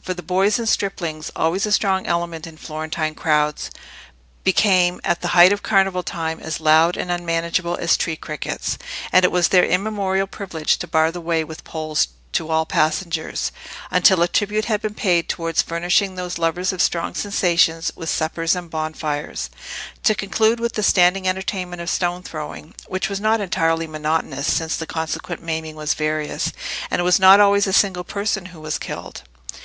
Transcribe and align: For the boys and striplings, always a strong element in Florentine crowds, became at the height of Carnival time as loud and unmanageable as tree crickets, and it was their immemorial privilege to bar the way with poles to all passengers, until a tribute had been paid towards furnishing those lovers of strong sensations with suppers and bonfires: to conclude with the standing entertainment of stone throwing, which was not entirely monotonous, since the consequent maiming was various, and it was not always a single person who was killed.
For 0.00 0.14
the 0.14 0.22
boys 0.22 0.56
and 0.56 0.68
striplings, 0.68 1.32
always 1.34 1.66
a 1.66 1.72
strong 1.72 2.06
element 2.06 2.46
in 2.46 2.56
Florentine 2.56 3.16
crowds, 3.16 3.72
became 4.44 5.00
at 5.02 5.20
the 5.20 5.26
height 5.34 5.52
of 5.52 5.64
Carnival 5.64 6.04
time 6.04 6.38
as 6.38 6.60
loud 6.60 6.96
and 6.96 7.10
unmanageable 7.10 7.74
as 7.76 7.96
tree 7.96 8.14
crickets, 8.14 8.78
and 9.10 9.24
it 9.24 9.32
was 9.32 9.48
their 9.48 9.64
immemorial 9.64 10.28
privilege 10.28 10.76
to 10.78 10.86
bar 10.86 11.10
the 11.10 11.20
way 11.20 11.42
with 11.42 11.64
poles 11.64 12.06
to 12.34 12.50
all 12.50 12.66
passengers, 12.66 13.50
until 13.90 14.22
a 14.22 14.28
tribute 14.28 14.66
had 14.66 14.80
been 14.80 14.94
paid 14.94 15.28
towards 15.28 15.60
furnishing 15.60 16.14
those 16.14 16.38
lovers 16.38 16.72
of 16.72 16.80
strong 16.80 17.12
sensations 17.12 17.90
with 17.96 18.08
suppers 18.08 18.54
and 18.54 18.70
bonfires: 18.70 19.50
to 20.04 20.14
conclude 20.14 20.60
with 20.60 20.74
the 20.74 20.84
standing 20.84 21.26
entertainment 21.26 21.82
of 21.82 21.90
stone 21.90 22.22
throwing, 22.22 22.74
which 22.86 23.08
was 23.08 23.18
not 23.20 23.40
entirely 23.40 23.88
monotonous, 23.88 24.46
since 24.46 24.76
the 24.76 24.86
consequent 24.86 25.42
maiming 25.42 25.74
was 25.74 25.94
various, 25.94 26.52
and 26.92 27.00
it 27.00 27.04
was 27.04 27.18
not 27.18 27.40
always 27.40 27.66
a 27.66 27.72
single 27.72 28.04
person 28.04 28.46
who 28.54 28.60
was 28.60 28.78
killed. 28.78 29.22